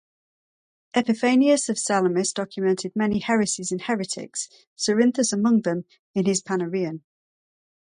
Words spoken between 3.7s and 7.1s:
and heretics, Cerinthus among them, in his Panarion.